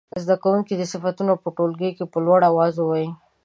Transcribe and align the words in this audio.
زده 0.23 0.35
کوونکي 0.43 0.73
دې 0.75 0.85
صفتونه 0.93 1.33
په 1.43 1.49
ټولګي 1.55 1.91
کې 1.97 2.05
په 2.11 2.17
لوړ 2.25 2.39
اواز 2.49 2.73
ووايي. 2.77 3.09